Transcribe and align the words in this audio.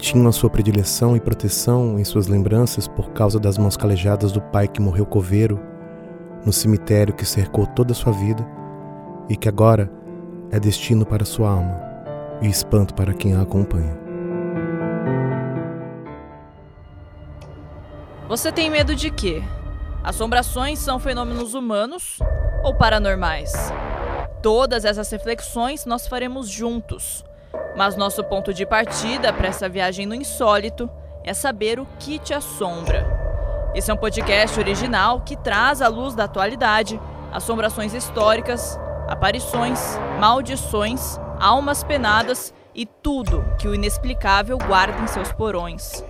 tinham 0.00 0.26
a 0.26 0.32
sua 0.32 0.48
predileção 0.48 1.16
e 1.16 1.20
proteção 1.20 1.98
em 1.98 2.04
suas 2.04 2.26
lembranças 2.26 2.88
por 2.88 3.10
causa 3.10 3.38
das 3.38 3.58
mãos 3.58 3.76
calejadas 3.76 4.32
do 4.32 4.40
pai 4.40 4.66
que 4.66 4.80
morreu 4.80 5.04
coveiro 5.04 5.60
no 6.44 6.52
cemitério 6.52 7.14
que 7.14 7.24
cercou 7.24 7.66
toda 7.66 7.92
a 7.92 7.94
sua 7.94 8.12
vida 8.12 8.46
e 9.28 9.36
que 9.36 9.48
agora 9.48 9.90
é 10.50 10.58
destino 10.58 11.04
para 11.04 11.24
sua 11.24 11.50
alma 11.50 11.80
e 12.40 12.48
espanto 12.48 12.94
para 12.94 13.12
quem 13.12 13.34
a 13.34 13.42
acompanha. 13.42 13.98
Você 18.28 18.50
tem 18.50 18.70
medo 18.70 18.94
de 18.94 19.10
quê? 19.10 19.42
Assombrações 20.02 20.78
são 20.78 20.98
fenômenos 20.98 21.52
humanos 21.52 22.18
ou 22.62 22.74
paranormais? 22.74 23.52
Todas 24.42 24.84
essas 24.84 25.10
reflexões 25.10 25.84
nós 25.84 26.06
faremos 26.06 26.48
juntos. 26.48 27.24
Mas 27.76 27.96
nosso 27.96 28.22
ponto 28.24 28.52
de 28.52 28.66
partida 28.66 29.32
para 29.32 29.48
essa 29.48 29.68
viagem 29.68 30.06
no 30.06 30.14
insólito 30.14 30.90
é 31.24 31.32
saber 31.34 31.78
o 31.78 31.86
que 31.98 32.18
te 32.18 32.34
assombra. 32.34 33.06
Esse 33.74 33.90
é 33.90 33.94
um 33.94 33.96
podcast 33.96 34.58
original 34.58 35.20
que 35.20 35.36
traz 35.36 35.80
à 35.80 35.88
luz 35.88 36.14
da 36.14 36.24
atualidade 36.24 37.00
assombrações 37.32 37.94
históricas, 37.94 38.78
aparições, 39.06 39.80
maldições, 40.18 41.18
almas 41.38 41.84
penadas 41.84 42.52
e 42.74 42.84
tudo 42.84 43.44
que 43.58 43.68
o 43.68 43.74
inexplicável 43.74 44.58
guarda 44.58 45.02
em 45.02 45.06
seus 45.06 45.32
porões. 45.32 46.04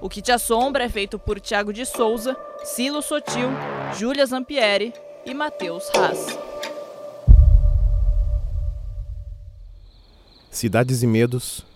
O 0.00 0.08
que 0.08 0.20
te 0.20 0.32
assombra 0.32 0.84
é 0.84 0.88
feito 0.88 1.18
por 1.18 1.40
Tiago 1.40 1.72
de 1.72 1.86
Souza, 1.86 2.36
Silo 2.62 3.00
Sotil, 3.00 3.48
Júlia 3.94 4.26
Zampieri 4.26 4.92
e 5.24 5.32
Matheus 5.32 5.90
Haas. 5.94 6.43
Cidades 10.54 11.02
e 11.02 11.06
Medos, 11.08 11.66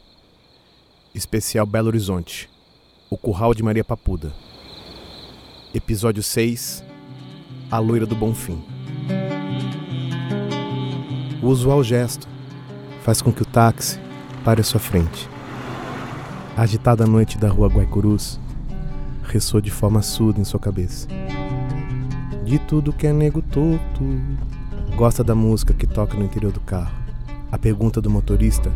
especial 1.12 1.66
Belo 1.66 1.88
Horizonte, 1.88 2.48
O 3.10 3.18
Curral 3.18 3.52
de 3.52 3.60
Maria 3.60 3.82
Papuda. 3.82 4.32
Episódio 5.74 6.22
6 6.22 6.84
A 7.72 7.78
Loira 7.80 8.06
do 8.06 8.14
Bonfim. 8.14 8.62
O 11.42 11.48
usual 11.48 11.82
gesto 11.82 12.28
faz 13.02 13.20
com 13.20 13.32
que 13.32 13.42
o 13.42 13.44
táxi 13.44 13.98
pare 14.44 14.60
à 14.60 14.64
sua 14.64 14.78
frente. 14.78 15.28
A 16.56 16.62
agitada 16.62 17.04
noite 17.04 17.36
da 17.36 17.48
rua 17.48 17.66
Guaicurus 17.66 18.38
ressoa 19.24 19.60
de 19.60 19.72
forma 19.72 20.02
surda 20.02 20.40
em 20.40 20.44
sua 20.44 20.60
cabeça. 20.60 21.08
De 22.44 22.60
tudo 22.60 22.92
que 22.92 23.08
é 23.08 23.12
nego 23.12 23.42
torto, 23.42 24.04
gosta 24.94 25.24
da 25.24 25.34
música 25.34 25.74
que 25.74 25.84
toca 25.84 26.16
no 26.16 26.24
interior 26.24 26.52
do 26.52 26.60
carro. 26.60 27.07
A 27.50 27.58
pergunta 27.58 28.00
do 28.00 28.10
motorista 28.10 28.70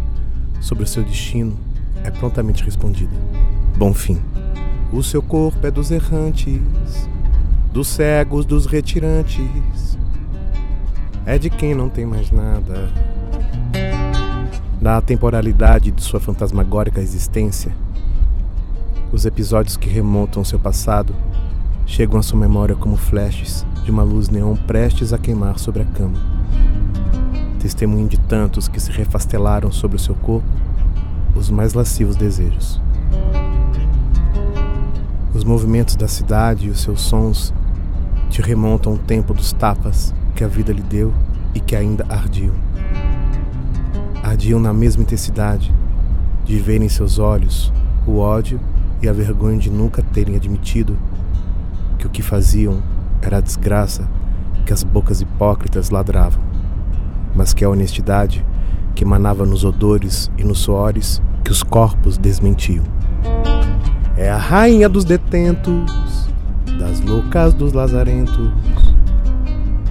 sobre 0.61 0.85
o 0.85 0.87
seu 0.87 1.03
destino 1.03 1.59
é 2.05 2.11
prontamente 2.11 2.65
respondida. 2.65 3.15
Bom 3.77 3.93
fim. 3.93 4.21
O 4.93 5.03
seu 5.03 5.23
corpo 5.23 5.67
é 5.67 5.71
dos 5.71 5.91
errantes, 5.91 6.61
dos 7.73 7.89
cegos, 7.89 8.45
dos 8.45 8.67
retirantes. 8.67 9.99
É 11.25 11.39
de 11.39 11.49
quem 11.49 11.75
não 11.75 11.89
tem 11.89 12.05
mais 12.05 12.31
nada 12.31 12.91
na 14.83 15.01
temporalidade 15.01 15.93
de 15.93 16.03
sua 16.03 16.19
fantasmagórica 16.19 17.01
existência, 17.01 17.73
os 19.13 19.25
episódios 19.25 19.77
que 19.77 19.89
remontam 19.89 20.43
seu 20.43 20.59
passado 20.59 21.15
chegam 21.87 22.19
à 22.19 22.23
sua 22.23 22.41
memória 22.41 22.75
como 22.75 22.97
flashes 22.97 23.65
de 23.85 23.93
uma 23.93 24.03
luz 24.03 24.29
neon 24.29 24.57
prestes 24.57 25.13
a 25.13 25.19
queimar 25.19 25.61
sobre 25.61 25.83
a 25.83 25.85
cama. 25.85 26.42
Testemunho 27.63 28.09
de 28.09 28.19
tantos 28.19 28.67
que 28.67 28.81
se 28.81 28.91
refastelaram 28.91 29.71
sobre 29.71 29.97
o 29.97 30.01
seu 30.01 30.17
corpo 30.17 30.49
os 31.37 31.49
mais 31.49 31.75
lascivos 31.75 32.17
desejos. 32.17 32.83
Os 35.33 35.45
movimentos 35.45 35.95
da 35.95 36.09
cidade 36.09 36.67
e 36.67 36.71
os 36.71 36.81
seus 36.81 37.01
sons 37.03 37.55
te 38.29 38.43
remontam 38.43 38.95
ao 38.95 38.99
tempo 38.99 39.33
dos 39.33 39.53
tapas 39.53 40.13
que 40.35 40.43
a 40.43 40.49
vida 40.49 40.73
lhe 40.73 40.83
deu 40.83 41.15
e 41.55 41.61
que 41.61 41.77
ainda 41.77 42.05
ardiam 42.09 42.53
ardiam 44.25 44.59
na 44.59 44.73
mesma 44.73 45.05
intensidade 45.05 45.73
de 46.45 46.59
ver 46.59 46.83
em 46.83 46.89
seus 46.89 47.21
olhos 47.21 47.73
o 48.05 48.19
ódio 48.19 48.59
e 49.01 49.09
a 49.09 49.13
vergonha 49.13 49.59
de 49.59 49.71
nunca 49.71 50.03
terem 50.03 50.35
admitido 50.35 50.99
que 51.97 52.09
o 52.09 52.11
que 52.11 52.23
faziam 52.23 52.83
era 53.21 53.37
a 53.37 53.41
desgraça 53.41 54.09
que 54.67 54.73
as 54.73 54.83
bocas 54.83 55.21
hipócritas 55.21 55.91
ladravam, 55.91 56.52
mas 57.35 57.53
que 57.53 57.65
a 57.65 57.69
honestidade 57.69 58.45
que 58.95 59.05
emanava 59.05 59.47
nos 59.47 59.65
odores 59.65 60.31
e 60.37 60.45
nos 60.45 60.59
suores 60.59 61.23
que 61.45 61.51
os 61.51 61.63
corpos 61.63 62.19
desmentiam. 62.19 62.85
É 64.17 64.31
a 64.31 64.37
rainha 64.37 64.89
dos 64.89 65.05
detentos, 65.05 66.29
das 66.79 67.01
loucas 67.01 67.55
dos 67.55 67.73
lazarentos, 67.73 68.51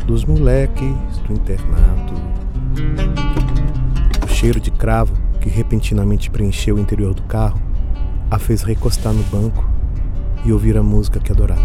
dos 0.06 0.26
moleques 0.26 0.96
do 1.28 1.34
internato 1.34 2.32
cheiro 4.42 4.60
de 4.60 4.72
cravo 4.72 5.14
que 5.40 5.50
repentinamente 5.50 6.32
preencheu 6.32 6.76
o 6.76 6.80
interior 6.80 7.14
do 7.14 7.22
carro 7.22 7.62
a 8.32 8.40
fez 8.40 8.64
recostar 8.64 9.14
no 9.14 9.22
banco 9.26 9.70
e 10.44 10.52
ouvir 10.52 10.76
a 10.76 10.82
música 10.82 11.20
que 11.20 11.32
adorava. 11.32 11.62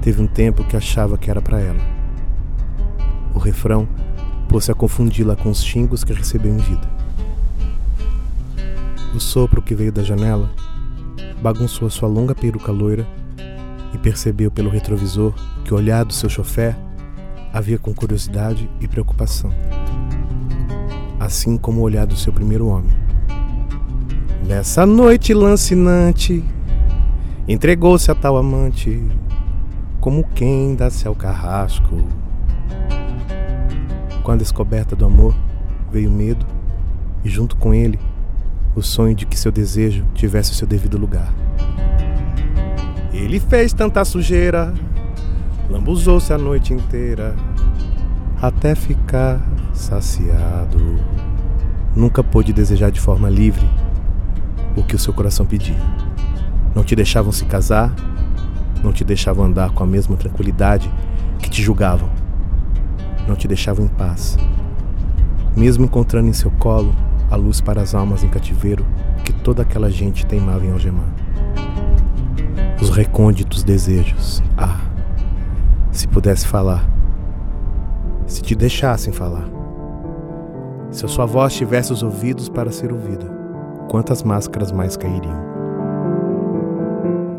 Teve 0.00 0.22
um 0.22 0.26
tempo 0.26 0.64
que 0.64 0.74
achava 0.74 1.18
que 1.18 1.30
era 1.30 1.42
para 1.42 1.60
ela. 1.60 2.03
Refrão 3.44 3.86
pôs-se 4.48 4.72
a 4.72 4.74
confundi-la 4.74 5.36
com 5.36 5.50
os 5.50 5.62
xingos 5.62 6.02
que 6.02 6.12
recebeu 6.12 6.52
em 6.52 6.56
vida. 6.56 6.88
O 9.14 9.20
sopro 9.20 9.62
que 9.62 9.74
veio 9.74 9.92
da 9.92 10.02
janela 10.02 10.50
bagunçou 11.40 11.86
a 11.86 11.90
sua 11.90 12.08
longa 12.08 12.34
peruca 12.34 12.72
loira 12.72 13.06
e 13.92 13.98
percebeu 13.98 14.50
pelo 14.50 14.70
retrovisor 14.70 15.32
que 15.64 15.72
o 15.72 15.76
olhar 15.76 16.04
do 16.04 16.12
seu 16.12 16.28
chofer 16.28 16.76
havia 17.52 17.78
com 17.78 17.94
curiosidade 17.94 18.68
e 18.80 18.88
preocupação 18.88 19.52
assim 21.24 21.56
como 21.56 21.80
o 21.80 21.84
olhar 21.84 22.06
do 22.06 22.16
seu 22.16 22.32
primeiro 22.32 22.66
homem. 22.66 22.90
Nessa 24.46 24.84
noite 24.84 25.32
lancinante, 25.32 26.44
entregou-se 27.48 28.10
a 28.10 28.14
tal 28.14 28.36
amante, 28.36 29.02
como 30.00 30.22
quem 30.34 30.74
dá-se 30.74 31.08
ao 31.08 31.14
carrasco. 31.14 32.04
Com 34.24 34.32
a 34.32 34.36
descoberta 34.36 34.96
do 34.96 35.04
amor, 35.04 35.36
veio 35.92 36.10
medo, 36.10 36.46
e 37.22 37.28
junto 37.28 37.56
com 37.56 37.74
ele, 37.74 38.00
o 38.74 38.80
sonho 38.80 39.14
de 39.14 39.26
que 39.26 39.38
seu 39.38 39.52
desejo 39.52 40.02
tivesse 40.14 40.50
o 40.50 40.54
seu 40.54 40.66
devido 40.66 40.96
lugar. 40.96 41.30
Ele 43.12 43.38
fez 43.38 43.74
tanta 43.74 44.02
sujeira, 44.02 44.72
lambuzou-se 45.68 46.32
a 46.32 46.38
noite 46.38 46.72
inteira, 46.72 47.36
até 48.40 48.74
ficar 48.74 49.46
saciado. 49.74 50.98
Nunca 51.94 52.24
pôde 52.24 52.50
desejar 52.50 52.90
de 52.90 53.00
forma 53.00 53.28
livre 53.28 53.68
o 54.74 54.82
que 54.82 54.96
o 54.96 54.98
seu 54.98 55.12
coração 55.12 55.44
pedia. 55.44 55.76
Não 56.74 56.82
te 56.82 56.96
deixavam 56.96 57.30
se 57.30 57.44
casar, 57.44 57.94
não 58.82 58.90
te 58.90 59.04
deixavam 59.04 59.44
andar 59.44 59.70
com 59.72 59.84
a 59.84 59.86
mesma 59.86 60.16
tranquilidade 60.16 60.90
que 61.40 61.50
te 61.50 61.62
julgavam. 61.62 62.13
Não 63.26 63.34
te 63.34 63.48
deixavam 63.48 63.86
em 63.86 63.88
paz. 63.88 64.36
Mesmo 65.56 65.84
encontrando 65.84 66.28
em 66.28 66.32
seu 66.32 66.50
colo 66.52 66.94
a 67.30 67.36
luz 67.36 67.60
para 67.60 67.80
as 67.80 67.94
almas 67.94 68.22
em 68.22 68.28
cativeiro 68.28 68.84
que 69.24 69.32
toda 69.32 69.62
aquela 69.62 69.90
gente 69.90 70.26
teimava 70.26 70.64
em 70.64 70.72
algemar. 70.72 71.08
Os 72.80 72.90
recônditos 72.90 73.62
desejos. 73.62 74.42
Ah, 74.56 74.80
se 75.90 76.06
pudesse 76.06 76.46
falar. 76.46 76.88
Se 78.26 78.42
te 78.42 78.54
deixassem 78.54 79.12
falar. 79.12 79.48
Se 80.90 81.04
a 81.04 81.08
sua 81.08 81.26
voz 81.26 81.54
tivesse 81.54 81.92
os 81.92 82.02
ouvidos 82.02 82.48
para 82.48 82.70
ser 82.70 82.92
ouvida, 82.92 83.26
quantas 83.88 84.22
máscaras 84.22 84.70
mais 84.70 84.96
cairiam? 84.96 85.42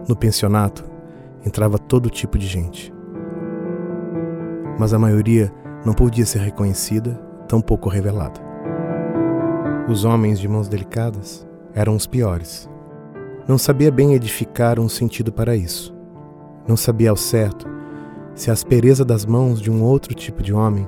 No 0.07 0.15
pensionato 0.15 0.83
entrava 1.45 1.77
todo 1.77 2.09
tipo 2.09 2.37
de 2.37 2.47
gente. 2.47 2.93
Mas 4.77 4.93
a 4.93 4.99
maioria 4.99 5.51
não 5.85 5.93
podia 5.93 6.25
ser 6.25 6.39
reconhecida, 6.39 7.11
tampouco 7.47 7.87
revelada. 7.87 8.41
Os 9.87 10.03
homens 10.03 10.39
de 10.39 10.47
mãos 10.47 10.67
delicadas 10.67 11.45
eram 11.73 11.95
os 11.95 12.07
piores. 12.07 12.67
Não 13.47 13.57
sabia 13.57 13.91
bem 13.91 14.15
edificar 14.15 14.79
um 14.79 14.89
sentido 14.89 15.31
para 15.31 15.55
isso. 15.55 15.95
Não 16.67 16.75
sabia 16.75 17.11
ao 17.11 17.15
certo 17.15 17.67
se 18.33 18.49
a 18.49 18.53
aspereza 18.53 19.05
das 19.05 19.25
mãos 19.25 19.61
de 19.61 19.69
um 19.69 19.83
outro 19.83 20.15
tipo 20.15 20.41
de 20.41 20.51
homem 20.51 20.87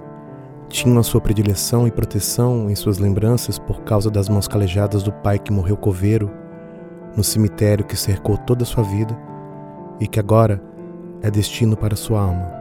tinham 0.67 0.97
a 0.97 1.03
sua 1.03 1.21
predileção 1.21 1.87
e 1.87 1.91
proteção 1.91 2.69
em 2.69 2.75
suas 2.75 2.97
lembranças 2.97 3.59
por 3.59 3.81
causa 3.81 4.09
das 4.09 4.27
mãos 4.27 4.47
calejadas 4.47 5.03
do 5.03 5.13
pai 5.13 5.37
que 5.37 5.53
morreu 5.53 5.77
coveiro 5.77 6.29
no 7.15 7.23
cemitério 7.23 7.85
que 7.85 7.95
cercou 7.95 8.37
toda 8.37 8.63
a 8.63 8.65
sua 8.65 8.83
vida 8.83 9.17
e 9.99 10.07
que 10.07 10.19
agora 10.19 10.61
é 11.21 11.31
destino 11.31 11.77
para 11.77 11.95
sua 11.95 12.21
alma 12.21 12.51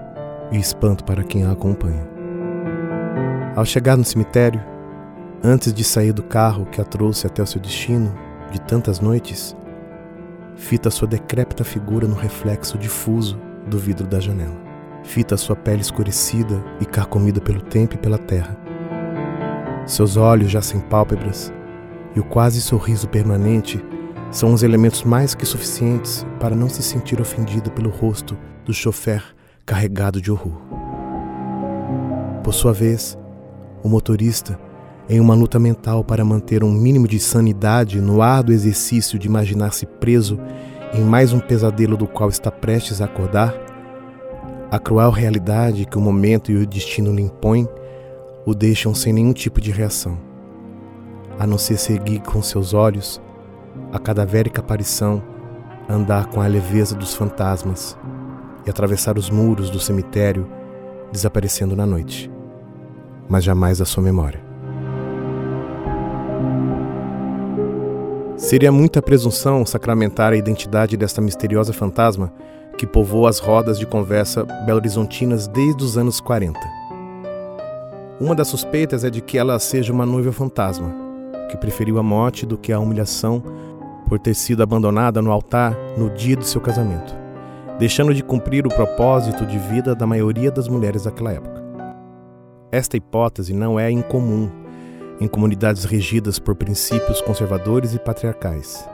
e 0.52 0.58
espanto 0.58 1.02
para 1.04 1.24
quem 1.24 1.44
a 1.44 1.52
acompanha. 1.52 2.15
Ao 3.56 3.64
chegar 3.64 3.96
no 3.96 4.04
cemitério, 4.04 4.62
antes 5.42 5.72
de 5.72 5.82
sair 5.82 6.12
do 6.12 6.22
carro 6.22 6.66
que 6.66 6.78
a 6.78 6.84
trouxe 6.84 7.26
até 7.26 7.42
o 7.42 7.46
seu 7.46 7.58
destino, 7.58 8.14
de 8.52 8.60
tantas 8.60 9.00
noites, 9.00 9.56
fita 10.56 10.90
sua 10.90 11.08
decrépita 11.08 11.64
figura 11.64 12.06
no 12.06 12.14
reflexo 12.14 12.76
difuso 12.76 13.40
do 13.66 13.78
vidro 13.78 14.06
da 14.06 14.20
janela. 14.20 14.60
Fita 15.02 15.38
sua 15.38 15.56
pele 15.56 15.80
escurecida 15.80 16.62
e 16.82 16.84
carcomida 16.84 17.40
pelo 17.40 17.62
tempo 17.62 17.94
e 17.94 17.98
pela 17.98 18.18
terra. 18.18 18.54
Seus 19.86 20.18
olhos 20.18 20.50
já 20.50 20.60
sem 20.60 20.78
pálpebras 20.78 21.50
e 22.14 22.20
o 22.20 22.24
quase 22.24 22.60
sorriso 22.60 23.08
permanente 23.08 23.82
são 24.30 24.52
os 24.52 24.62
elementos 24.62 25.02
mais 25.02 25.34
que 25.34 25.46
suficientes 25.46 26.26
para 26.38 26.54
não 26.54 26.68
se 26.68 26.82
sentir 26.82 27.22
ofendida 27.22 27.70
pelo 27.70 27.88
rosto 27.88 28.36
do 28.66 28.74
chofer 28.74 29.24
carregado 29.64 30.20
de 30.20 30.30
horror. 30.30 30.60
Por 32.44 32.52
sua 32.52 32.74
vez, 32.74 33.16
o 33.86 33.88
motorista, 33.88 34.58
em 35.08 35.20
uma 35.20 35.34
luta 35.34 35.58
mental 35.58 36.02
para 36.02 36.24
manter 36.24 36.64
um 36.64 36.72
mínimo 36.72 37.06
de 37.06 37.20
sanidade 37.20 38.00
no 38.00 38.20
árduo 38.20 38.52
exercício 38.52 39.18
de 39.18 39.28
imaginar-se 39.28 39.86
preso 39.86 40.38
em 40.92 41.02
mais 41.02 41.32
um 41.32 41.38
pesadelo 41.38 41.96
do 41.96 42.06
qual 42.06 42.28
está 42.28 42.50
prestes 42.50 43.00
a 43.00 43.04
acordar, 43.04 43.54
a 44.70 44.78
cruel 44.78 45.10
realidade 45.10 45.84
que 45.84 45.96
o 45.96 46.00
momento 46.00 46.50
e 46.50 46.56
o 46.56 46.66
destino 46.66 47.14
lhe 47.14 47.22
impõem 47.22 47.68
o 48.44 48.54
deixam 48.54 48.94
sem 48.94 49.12
nenhum 49.12 49.32
tipo 49.32 49.60
de 49.60 49.70
reação, 49.70 50.18
a 51.38 51.46
não 51.46 51.58
ser 51.58 51.76
seguir 51.76 52.20
com 52.20 52.42
seus 52.42 52.74
olhos 52.74 53.20
a 53.92 53.98
cadavérica 53.98 54.60
aparição, 54.60 55.22
andar 55.88 56.26
com 56.26 56.40
a 56.40 56.46
leveza 56.46 56.96
dos 56.96 57.14
fantasmas 57.14 57.96
e 58.66 58.70
atravessar 58.70 59.16
os 59.16 59.30
muros 59.30 59.70
do 59.70 59.78
cemitério, 59.78 60.48
desaparecendo 61.12 61.76
na 61.76 61.86
noite, 61.86 62.30
mas 63.28 63.44
jamais 63.44 63.78
da 63.78 63.84
sua 63.84 64.02
memória. 64.02 64.40
Seria 68.36 68.70
muita 68.70 69.00
presunção 69.00 69.64
sacramentar 69.64 70.32
a 70.32 70.36
identidade 70.36 70.96
desta 70.96 71.20
misteriosa 71.20 71.72
fantasma 71.72 72.32
que 72.76 72.86
povoa 72.86 73.30
as 73.30 73.38
rodas 73.38 73.78
de 73.78 73.86
conversa 73.86 74.44
belo-horizontinas 74.66 75.48
desde 75.48 75.82
os 75.82 75.96
anos 75.96 76.20
40. 76.20 76.60
Uma 78.20 78.34
das 78.34 78.48
suspeitas 78.48 79.04
é 79.04 79.10
de 79.10 79.20
que 79.20 79.38
ela 79.38 79.58
seja 79.58 79.92
uma 79.92 80.04
noiva 80.04 80.32
fantasma, 80.32 80.94
que 81.50 81.56
preferiu 81.56 81.98
a 81.98 82.02
morte 82.02 82.44
do 82.44 82.58
que 82.58 82.72
a 82.72 82.78
humilhação 82.78 83.42
por 84.08 84.18
ter 84.18 84.34
sido 84.34 84.62
abandonada 84.62 85.20
no 85.20 85.32
altar 85.32 85.76
no 85.96 86.10
dia 86.10 86.36
de 86.36 86.46
seu 86.46 86.60
casamento, 86.60 87.16
deixando 87.78 88.14
de 88.14 88.22
cumprir 88.22 88.66
o 88.66 88.70
propósito 88.70 89.44
de 89.44 89.58
vida 89.58 89.94
da 89.94 90.06
maioria 90.06 90.50
das 90.50 90.68
mulheres 90.68 91.04
daquela 91.04 91.32
época. 91.32 91.65
Esta 92.70 92.96
hipótese 92.96 93.52
não 93.52 93.78
é 93.78 93.90
incomum 93.90 94.50
em 95.20 95.28
comunidades 95.28 95.84
regidas 95.84 96.38
por 96.38 96.54
princípios 96.54 97.20
conservadores 97.20 97.94
e 97.94 97.98
patriarcais. 97.98 98.88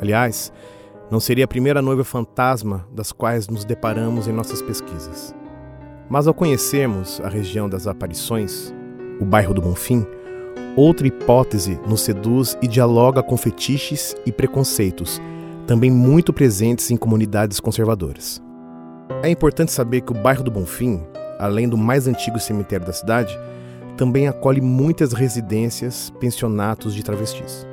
Aliás, 0.00 0.52
não 1.10 1.20
seria 1.20 1.44
a 1.44 1.48
primeira 1.48 1.82
noiva 1.82 2.04
fantasma 2.04 2.86
das 2.92 3.12
quais 3.12 3.48
nos 3.48 3.64
deparamos 3.64 4.28
em 4.28 4.32
nossas 4.32 4.62
pesquisas. 4.62 5.34
Mas 6.08 6.26
ao 6.26 6.34
conhecermos 6.34 7.20
a 7.22 7.28
região 7.28 7.68
das 7.68 7.86
aparições, 7.86 8.72
o 9.20 9.24
bairro 9.24 9.52
do 9.52 9.60
Bonfim, 9.60 10.06
outra 10.76 11.06
hipótese 11.06 11.78
nos 11.86 12.02
seduz 12.02 12.56
e 12.62 12.68
dialoga 12.68 13.22
com 13.22 13.36
fetiches 13.36 14.14
e 14.24 14.32
preconceitos, 14.32 15.20
também 15.66 15.90
muito 15.90 16.32
presentes 16.32 16.90
em 16.90 16.96
comunidades 16.96 17.60
conservadoras. 17.60 18.40
É 19.22 19.28
importante 19.28 19.72
saber 19.72 20.02
que 20.02 20.12
o 20.12 20.14
bairro 20.14 20.44
do 20.44 20.50
Bonfim, 20.50 21.02
além 21.38 21.68
do 21.68 21.76
mais 21.76 22.08
antigo 22.08 22.38
cemitério 22.38 22.86
da 22.86 22.92
cidade, 22.92 23.38
também 23.96 24.28
acolhe 24.28 24.60
muitas 24.60 25.12
residências, 25.12 26.12
pensionatos 26.20 26.94
de 26.94 27.02
travestis. 27.02 27.66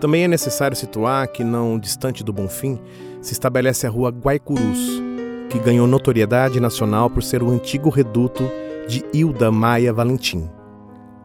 Também 0.00 0.24
é 0.24 0.28
necessário 0.28 0.76
situar 0.76 1.26
que, 1.28 1.42
não 1.42 1.78
distante 1.78 2.22
do 2.22 2.32
Bonfim, 2.32 2.78
se 3.20 3.32
estabelece 3.32 3.86
a 3.86 3.90
rua 3.90 4.10
Guaicurus, 4.10 5.02
que 5.50 5.58
ganhou 5.58 5.86
notoriedade 5.86 6.60
nacional 6.60 7.10
por 7.10 7.22
ser 7.22 7.42
o 7.42 7.50
antigo 7.50 7.88
reduto 7.88 8.48
de 8.86 9.04
Hilda 9.12 9.50
Maia 9.50 9.92
Valentim, 9.92 10.48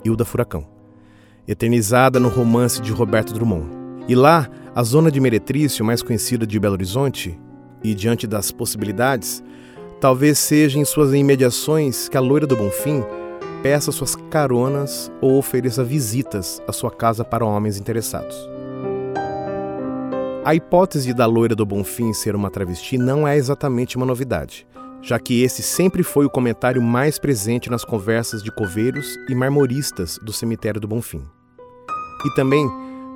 Hilda 0.03 0.25
Furacão, 0.25 0.65
eternizada 1.47 2.19
no 2.19 2.29
romance 2.29 2.81
de 2.81 2.91
Roberto 2.91 3.33
Drummond. 3.33 3.67
E 4.07 4.15
lá, 4.15 4.50
a 4.73 4.83
zona 4.83 5.11
de 5.11 5.19
Meretrício, 5.19 5.85
mais 5.85 6.01
conhecida 6.01 6.47
de 6.47 6.59
Belo 6.59 6.73
Horizonte, 6.73 7.39
e 7.83 7.94
diante 7.94 8.25
das 8.25 8.51
possibilidades, 8.51 9.44
Talvez 10.03 10.38
seja 10.38 10.77
em 10.77 10.83
suas 10.83 11.13
imediações 11.13 12.09
que 12.09 12.17
a 12.17 12.19
loira 12.19 12.45
do 12.45 12.57
Bonfim 12.57 13.01
peça 13.61 13.89
suas 13.89 14.17
caronas 14.29 15.09
ou 15.21 15.38
ofereça 15.38 15.81
visitas 15.81 16.61
à 16.67 16.73
sua 16.73 16.91
casa 16.91 17.23
para 17.23 17.45
homens 17.45 17.77
interessados. 17.77 18.35
A 20.44 20.53
hipótese 20.53 21.13
da 21.13 21.25
loira 21.25 21.55
do 21.55 21.65
Bonfim 21.65 22.11
ser 22.11 22.35
uma 22.35 22.51
travesti 22.51 22.97
não 22.97 23.25
é 23.25 23.38
exatamente 23.38 23.95
uma 23.95 24.05
novidade, 24.05 24.67
já 25.01 25.17
que 25.17 25.41
esse 25.41 25.63
sempre 25.63 26.03
foi 26.03 26.25
o 26.25 26.29
comentário 26.29 26.81
mais 26.81 27.17
presente 27.17 27.69
nas 27.69 27.85
conversas 27.85 28.44
de 28.44 28.53
coveiros 28.53 29.17
e 29.29 29.33
marmoristas 29.33 30.19
do 30.21 30.33
cemitério 30.33 30.81
do 30.81 30.88
Bonfim. 30.89 31.23
E 32.25 32.35
também 32.35 32.69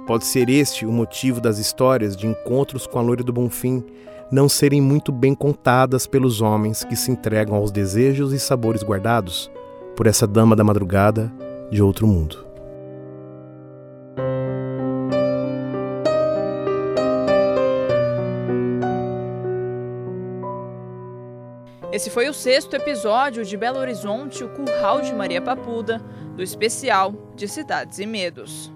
pode 0.07 0.23
ser 0.23 0.47
este 0.47 0.85
o 0.85 0.91
motivo 0.93 1.41
das 1.41 1.57
histórias 1.57 2.15
de 2.15 2.27
encontros 2.27 2.87
com 2.87 2.97
a 2.97 3.01
loira 3.01 3.25
do 3.25 3.33
Bonfim 3.33 3.83
não 4.31 4.49
serem 4.49 4.81
muito 4.81 5.11
bem 5.11 5.33
contadas 5.33 6.05
pelos 6.05 6.41
homens 6.41 6.83
que 6.83 6.95
se 6.95 7.11
entregam 7.11 7.55
aos 7.55 7.71
desejos 7.71 8.33
e 8.33 8.39
sabores 8.39 8.83
guardados 8.83 9.49
por 9.95 10.07
essa 10.07 10.27
dama 10.27 10.55
da 10.55 10.63
madrugada 10.63 11.31
de 11.71 11.81
outro 11.81 12.05
mundo. 12.05 12.45
Esse 21.91 22.11
foi 22.11 22.29
o 22.29 22.33
sexto 22.33 22.75
episódio 22.75 23.43
de 23.43 23.57
Belo 23.57 23.79
Horizonte, 23.79 24.43
o 24.43 24.49
Curral 24.49 25.01
de 25.01 25.15
Maria 25.15 25.41
Papuda, 25.41 25.99
do 26.35 26.43
especial 26.43 27.11
de 27.35 27.47
Cidades 27.47 27.97
e 27.97 28.05
Medos. 28.05 28.71